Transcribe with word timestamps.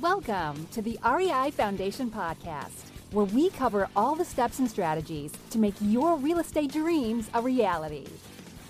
Welcome 0.00 0.66
to 0.72 0.82
the 0.82 0.98
REI 1.04 1.52
Foundation 1.52 2.10
Podcast, 2.10 2.90
where 3.12 3.26
we 3.26 3.50
cover 3.50 3.88
all 3.94 4.16
the 4.16 4.24
steps 4.24 4.58
and 4.58 4.68
strategies 4.68 5.30
to 5.50 5.58
make 5.58 5.74
your 5.80 6.16
real 6.16 6.40
estate 6.40 6.72
dreams 6.72 7.30
a 7.32 7.40
reality. 7.40 8.06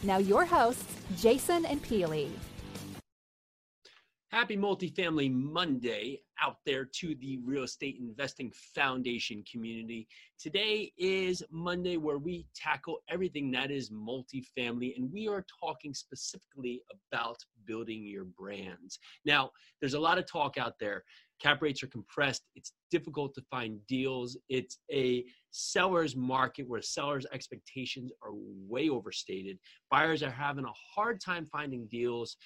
Now, 0.03 0.19
your 0.19 0.45
hosts, 0.45 0.85
Jason 1.17 1.65
and 1.65 1.83
Pili. 1.83 2.29
Happy 4.35 4.57
Multifamily 4.57 5.33
Monday 5.33 6.21
out 6.43 6.57
there 6.66 6.84
to 6.84 7.14
the 7.21 7.39
Real 7.45 7.62
Estate 7.62 7.98
Investing 8.01 8.51
Foundation 8.75 9.45
community. 9.48 10.09
Today 10.41 10.93
is 10.98 11.45
Monday 11.53 11.98
where 11.98 12.19
we 12.19 12.45
tackle 12.52 12.98
everything 13.09 13.52
that 13.52 13.70
is 13.70 13.91
multifamily, 13.91 14.97
and 14.97 15.12
we 15.12 15.29
are 15.29 15.47
talking 15.61 15.95
specifically 15.95 16.83
about 17.12 17.37
building 17.65 18.05
your 18.05 18.25
brands. 18.25 18.98
Now, 19.25 19.52
there's 19.80 19.95
a 19.95 20.01
lot 20.01 20.19
of 20.19 20.27
talk 20.27 20.59
out 20.59 20.80
there. 20.80 21.05
Cap 21.41 21.62
rates 21.62 21.85
are 21.85 21.88
compressed, 21.88 22.43
it's 22.57 22.73
difficult 22.91 23.35
to 23.35 23.43
find 23.51 23.79
deals, 23.87 24.37
it's 24.48 24.79
a 24.93 25.24
seller's 25.51 26.16
market 26.16 26.69
where 26.69 26.82
sellers' 26.82 27.27
expectations 27.32 28.10
are 28.23 28.32
way 28.32 28.88
overstated. 28.88 29.59
Buyers 29.91 30.23
are 30.23 30.30
having 30.30 30.65
a 30.65 30.73
hard 30.95 31.21
time 31.21 31.46
finding 31.46 31.87
deals 31.87 32.37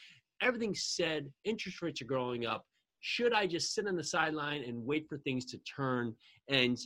everything's 0.43 0.85
said, 0.85 1.31
interest 1.45 1.83
rates 1.83 2.03
are 2.03 2.07
growing 2.07 2.47
up. 2.47 2.65
Should 3.01 3.33
I 3.33 3.47
just 3.47 3.75
sit 3.75 3.87
on 3.87 3.97
the 3.97 4.05
sideline 4.05 4.65
and 4.65 4.85
wait 4.85 5.07
for 5.09 5.19
things 5.19 5.45
to 5.47 5.59
turn? 5.59 6.15
And 6.49 6.79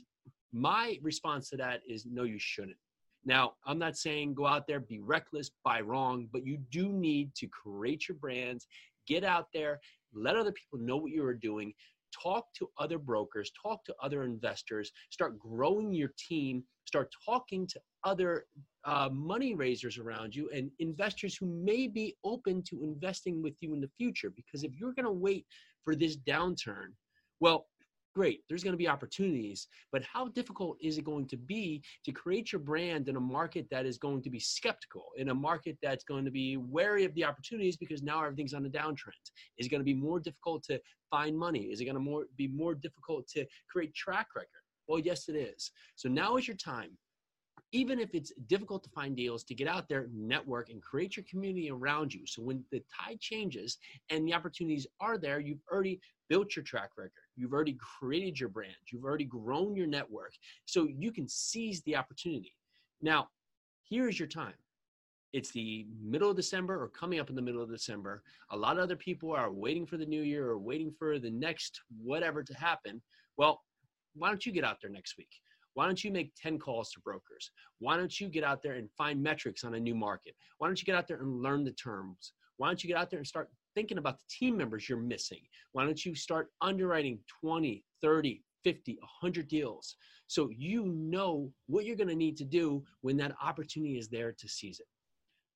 my 0.53 0.99
response 1.03 1.49
to 1.51 1.57
that 1.57 1.81
is 1.89 2.07
no, 2.07 2.25
you 2.25 2.39
shouldn't. 2.39 2.77
Now, 3.25 3.53
I'm 3.65 3.79
not 3.79 3.97
saying 3.97 4.35
go 4.35 4.47
out 4.47 4.67
there, 4.67 4.81
be 4.81 5.01
reckless, 5.01 5.51
buy 5.65 5.81
wrong, 5.81 6.29
but 6.33 6.45
you 6.45 6.59
do 6.71 6.89
need 6.93 7.35
to 7.37 7.47
create 7.47 8.09
your 8.09 8.17
brands, 8.17 8.67
get 9.07 9.25
out 9.25 9.47
there, 9.55 9.81
let 10.13 10.37
other 10.37 10.53
people 10.53 10.79
know 10.85 10.97
what 10.97 11.13
you 11.13 11.25
are 11.25 11.35
doing, 11.35 11.73
talk 12.13 12.53
to 12.55 12.69
other 12.79 12.99
brokers, 12.99 13.51
talk 13.61 13.85
to 13.85 13.95
other 14.03 14.25
investors, 14.25 14.93
start 15.11 15.39
growing 15.39 15.93
your 15.93 16.11
team, 16.19 16.65
start 16.85 17.11
talking 17.25 17.67
to 17.69 17.81
other 18.05 18.47
uh, 18.85 19.09
money 19.13 19.55
raisers 19.55 19.99
around 19.99 20.35
you 20.35 20.51
and 20.55 20.71
investors 20.79 21.37
who 21.37 21.47
may 21.47 21.87
be 21.87 22.17
open 22.25 22.63
to 22.65 22.83
investing 22.83 23.43
with 23.43 23.55
you 23.61 23.75
in 23.75 23.81
the 23.81 23.91
future. 23.97 24.31
Because 24.31 24.65
if 24.65 24.73
you're 24.75 24.95
going 24.95 25.07
to 25.07 25.13
wait 25.13 25.47
for 25.85 25.95
this 25.95 26.17
downturn, 26.17 26.89
well, 27.41 27.67
great, 28.15 28.43
there's 28.49 28.63
going 28.63 28.75
to 28.75 28.79
be 28.79 28.89
opportunities, 28.89 29.69
but 29.91 30.03
how 30.03 30.29
difficult 30.29 30.77
is 30.83 30.99
it 30.99 31.05
going 31.05 31.27
to 31.27 31.37
be 31.37 31.83
to 32.05 32.13
create 32.13 32.53
your 32.53 32.61
brand 32.61 33.09
in 33.09 33.17
a 33.17 33.21
market 33.21 33.67
that 33.71 33.87
is 33.87 33.97
going 33.99 34.23
to 34.23 34.31
be 34.31 34.39
skeptical, 34.39 35.07
in 35.17 35.31
a 35.31 35.35
market 35.35 35.79
that's 35.83 36.05
going 36.05 36.25
to 36.25 36.31
be 36.31 36.57
wary 36.57 37.05
of 37.05 37.15
the 37.15 37.25
opportunities 37.25 37.77
because 37.77 38.03
now 38.03 38.23
everything's 38.23 38.55
on 38.55 38.67
a 38.67 38.69
downtrend? 38.69 39.31
Is 39.59 39.67
it 39.67 39.71
going 39.71 39.81
to 39.81 39.85
be 39.85 39.95
more 39.95 40.21
difficult 40.21 40.63
to 40.65 40.81
find 41.11 41.39
money? 41.39 41.65
Is 41.65 41.81
it 41.81 41.85
going 41.85 41.95
to 41.95 42.01
more, 42.01 42.27
be 42.37 42.49
more 42.49 42.75
difficult 42.75 43.27
to 43.29 43.47
create 43.71 43.95
track 43.95 44.27
record? 44.37 44.49
Well, 44.89 44.99
yes, 44.99 45.29
it 45.29 45.37
is. 45.37 45.71
So 45.97 46.09
now 46.09 46.37
is 46.37 46.47
your 46.47 46.57
time 46.57 46.91
even 47.73 47.99
if 47.99 48.15
it's 48.15 48.33
difficult 48.47 48.85
to 48.85 48.91
find 48.91 49.17
deals, 49.17 49.45
to 49.45 49.55
get 49.55 49.67
out 49.67 49.89
there, 49.89 50.09
network, 50.15 50.69
and 50.69 50.83
create 50.83 51.17
your 51.17 51.25
community 51.29 51.71
around 51.71 52.13
you. 52.13 52.27
So 52.27 52.43
when 52.43 52.63
the 52.71 52.83
tide 52.95 53.19
changes 53.19 53.79
and 54.11 54.29
the 54.29 54.35
opportunities 54.35 54.87
are 55.01 55.17
there, 55.17 55.41
you've 55.41 55.63
already 55.73 55.99
built 56.29 56.55
your 56.55 56.65
track 56.65 56.91
record. 56.97 57.13
You've 57.35 57.53
already 57.53 57.79
created 57.81 58.39
your 58.39 58.51
brand. 58.51 58.75
You've 58.93 59.05
already 59.05 59.25
grown 59.25 59.75
your 59.75 59.87
network. 59.87 60.33
So 60.67 60.87
you 60.87 61.13
can 61.13 61.27
seize 61.27 61.83
the 61.83 61.97
opportunity. 61.97 62.53
Now, 63.01 63.29
here's 63.89 64.19
your 64.19 64.29
time. 64.29 64.55
It's 65.33 65.51
the 65.51 65.87
middle 66.03 66.31
of 66.31 66.37
December 66.37 66.83
or 66.83 66.89
coming 66.89 67.19
up 67.19 67.31
in 67.31 67.37
the 67.37 67.43
middle 67.43 67.63
of 67.63 67.71
December. 67.71 68.23
A 68.51 68.57
lot 68.57 68.77
of 68.77 68.83
other 68.83 68.97
people 68.97 69.33
are 69.33 69.51
waiting 69.51 69.87
for 69.87 69.97
the 69.97 70.05
new 70.05 70.21
year 70.21 70.47
or 70.47 70.59
waiting 70.59 70.93
for 70.99 71.19
the 71.19 71.31
next 71.31 71.81
whatever 72.03 72.43
to 72.43 72.55
happen. 72.55 73.01
Well, 73.39 73.63
why 74.15 74.29
don't 74.29 74.45
you 74.45 74.53
get 74.53 74.65
out 74.65 74.77
there 74.83 74.91
next 74.91 75.17
week? 75.17 75.31
Why 75.75 75.87
don't 75.87 76.03
you 76.03 76.11
make 76.11 76.33
10 76.41 76.59
calls 76.59 76.91
to 76.93 77.01
brokers? 77.01 77.51
Why 77.79 77.97
don't 77.97 78.21
you 78.21 78.29
get 78.29 78.45
out 78.45 78.63
there 78.63 78.75
and 78.75 78.91
find 78.97 79.23
metrics 79.23 79.65
on 79.65 79.75
a 79.75 79.81
new 79.81 79.95
market? 79.95 80.35
Why 80.59 80.67
don't 80.69 80.81
you 80.81 80.85
get 80.85 80.97
out 80.97 81.09
there 81.09 81.19
and 81.19 81.43
learn 81.43 81.65
the 81.65 81.73
terms? 81.73 82.33
Why 82.59 82.69
don't 82.69 82.83
you 82.83 82.89
get 82.89 82.99
out 82.99 83.11
there 83.11 83.19
and 83.19 83.27
start 83.27 83.51
thinking 83.75 83.99
about 83.99 84.19
the 84.19 84.25
team 84.29 84.57
members 84.57 84.89
you're 84.89 84.99
missing? 84.99 85.41
Why 85.73 85.85
don't 85.85 86.05
you 86.05 86.15
start 86.15 86.49
underwriting 86.61 87.19
20, 87.41 87.83
30, 88.03 88.43
50, 88.65 88.99
100 89.01 89.49
deals 89.49 89.97
so 90.27 90.49
you 90.51 90.87
know 90.87 91.53
what 91.67 91.85
you're 91.85 91.97
going 91.97 92.09
to 92.09 92.15
need 92.15 92.37
to 92.39 92.45
do 92.45 92.83
when 93.01 93.17
that 93.19 93.35
opportunity 93.43 93.99
is 93.99 94.09
there 94.09 94.33
to 94.33 94.49
seize 94.49 94.81
it? 94.81 94.87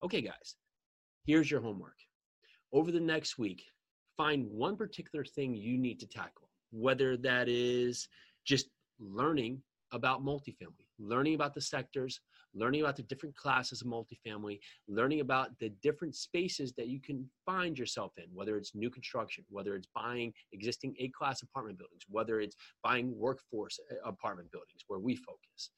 Okay, 0.05 0.21
guys, 0.21 0.57
here's 1.27 1.51
your 1.51 1.61
homework. 1.61 1.97
Over 2.73 2.91
the 2.91 3.01
next 3.01 3.39
week, 3.39 3.63
find 4.17 4.47
one 4.51 4.77
particular 4.77 5.25
thing 5.25 5.55
you 5.55 5.79
need 5.79 6.01
to 6.01 6.07
tackle, 6.07 6.51
whether 6.73 7.17
that 7.19 7.49
is 7.49 8.09
just 8.45 8.69
learning 8.99 9.63
about 9.93 10.25
multifamily, 10.25 10.87
learning 10.99 11.35
about 11.35 11.55
the 11.55 11.61
sectors, 11.61 12.21
learning 12.55 12.81
about 12.81 12.97
the 12.97 13.03
different 13.05 13.37
classes 13.37 13.83
of 13.83 13.87
multifamily, 13.87 14.59
learning 14.89 15.21
about 15.21 15.51
the 15.59 15.69
different 15.83 16.15
spaces 16.15 16.73
that 16.73 16.89
you 16.89 17.01
can 17.01 17.29
find 17.45 17.79
yourself 17.79 18.13
in, 18.17 18.25
whether 18.33 18.57
it's 18.57 18.75
new 18.75 18.91
construction, 18.91 19.45
whether 19.49 19.75
it's 19.77 19.89
buying 19.95 20.33
existing 20.53 20.95
A 20.99 21.09
class 21.09 21.43
apartment 21.43 21.79
buildings, 21.79 22.03
whether 22.09 22.41
it's 22.41 22.57
buying 22.83 23.17
workforce 23.17 23.79
uh, 23.91 24.09
apartment 24.09 24.51
buildings 24.51 24.83
where 24.89 25.01
we 25.01 25.15
focus. 25.15 25.71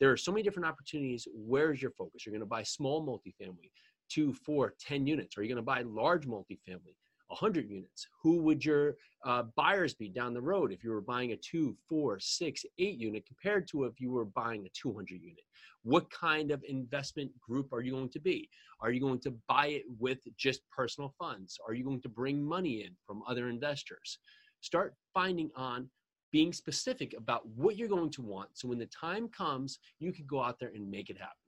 There 0.00 0.10
are 0.10 0.16
so 0.16 0.32
many 0.32 0.42
different 0.42 0.68
opportunities. 0.68 1.26
Where's 1.32 1.80
your 1.80 1.92
focus? 1.92 2.26
You're 2.26 2.32
going 2.32 2.40
to 2.40 2.46
buy 2.46 2.64
small 2.64 3.06
multifamily, 3.06 3.70
two, 4.10 4.32
four, 4.32 4.74
ten 4.80 5.06
units. 5.06 5.38
Are 5.38 5.42
you 5.42 5.48
going 5.48 5.56
to 5.56 5.62
buy 5.62 5.82
large 5.82 6.26
multifamily? 6.26 6.96
100 7.40 7.68
units? 7.68 8.06
Who 8.22 8.38
would 8.42 8.64
your 8.64 8.96
uh, 9.24 9.44
buyers 9.56 9.94
be 9.94 10.08
down 10.08 10.34
the 10.34 10.40
road 10.40 10.72
if 10.72 10.84
you 10.84 10.90
were 10.90 11.00
buying 11.00 11.32
a 11.32 11.36
two, 11.36 11.76
four, 11.88 12.18
six, 12.20 12.64
eight 12.78 12.98
unit 12.98 13.26
compared 13.26 13.66
to 13.68 13.84
if 13.84 14.00
you 14.00 14.10
were 14.12 14.24
buying 14.24 14.64
a 14.66 14.70
200 14.70 15.20
unit? 15.20 15.44
What 15.82 16.10
kind 16.10 16.50
of 16.50 16.62
investment 16.68 17.30
group 17.40 17.72
are 17.72 17.80
you 17.80 17.92
going 17.92 18.10
to 18.10 18.20
be? 18.20 18.48
Are 18.80 18.90
you 18.90 19.00
going 19.00 19.20
to 19.20 19.34
buy 19.48 19.66
it 19.66 19.84
with 19.98 20.18
just 20.36 20.60
personal 20.70 21.14
funds? 21.18 21.58
Are 21.66 21.74
you 21.74 21.84
going 21.84 22.02
to 22.02 22.08
bring 22.08 22.42
money 22.42 22.82
in 22.84 22.92
from 23.06 23.22
other 23.28 23.48
investors? 23.48 24.18
Start 24.60 24.94
finding 25.12 25.50
on 25.56 25.90
being 26.32 26.52
specific 26.52 27.14
about 27.16 27.46
what 27.48 27.76
you're 27.76 27.88
going 27.88 28.10
to 28.10 28.22
want. 28.22 28.48
So 28.54 28.68
when 28.68 28.78
the 28.78 28.86
time 28.86 29.28
comes, 29.28 29.78
you 29.98 30.12
can 30.12 30.26
go 30.26 30.42
out 30.42 30.58
there 30.58 30.72
and 30.74 30.90
make 30.90 31.10
it 31.10 31.18
happen. 31.18 31.43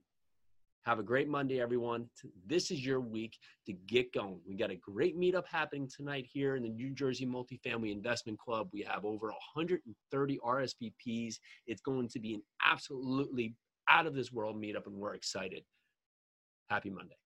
Have 0.87 1.01
a 1.01 1.03
great 1.03 1.29
Monday, 1.29 1.61
everyone. 1.61 2.09
This 2.47 2.71
is 2.71 2.87
your 2.87 3.01
week 3.01 3.37
to 3.67 3.73
get 3.89 4.13
going. 4.13 4.39
We 4.49 4.55
got 4.55 4.71
a 4.71 4.77
great 4.77 5.19
meetup 5.19 5.45
happening 5.45 5.89
tonight 5.89 6.29
here 6.33 6.55
in 6.55 6.63
the 6.63 6.69
New 6.69 6.91
Jersey 6.91 7.27
Multifamily 7.27 7.91
Investment 7.91 8.39
Club. 8.39 8.69
We 8.73 8.87
have 8.89 9.05
over 9.05 9.27
130 9.57 10.39
RSVPs. 10.47 11.35
It's 11.67 11.81
going 11.81 12.09
to 12.11 12.21
be 12.21 12.35
an 12.35 12.43
absolutely 12.65 13.57
out 13.89 14.07
of 14.07 14.15
this 14.15 14.31
world 14.31 14.63
meetup, 14.63 14.87
and 14.87 14.95
we're 14.95 15.15
excited. 15.15 15.65
Happy 16.71 16.91
Monday. 16.91 17.17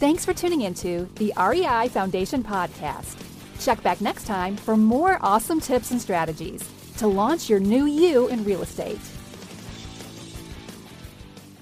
Thanks 0.00 0.24
for 0.24 0.34
tuning 0.34 0.62
into 0.62 1.08
the 1.14 1.32
REI 1.38 1.90
Foundation 1.90 2.42
podcast. 2.42 3.24
Check 3.60 3.80
back 3.84 4.00
next 4.00 4.26
time 4.26 4.56
for 4.56 4.76
more 4.76 5.20
awesome 5.22 5.60
tips 5.60 5.92
and 5.92 6.02
strategies 6.02 6.68
to 6.96 7.06
launch 7.06 7.48
your 7.48 7.60
new 7.60 7.84
you 7.84 8.26
in 8.26 8.42
real 8.42 8.62
estate. 8.62 8.98